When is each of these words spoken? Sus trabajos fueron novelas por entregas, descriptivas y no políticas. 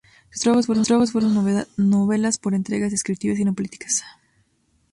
Sus 0.31 0.41
trabajos 0.83 1.11
fueron 1.11 1.37
novelas 1.77 2.37
por 2.39 2.55
entregas, 2.55 2.89
descriptivas 2.89 3.37
y 3.37 3.45
no 3.45 3.53
políticas. 3.53 4.01